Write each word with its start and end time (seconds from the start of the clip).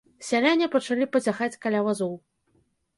Сяляне 0.27 0.69
пачалі 0.77 1.05
пазяхаць 1.17 1.53
каля 1.67 1.85
вазоў. 1.93 2.21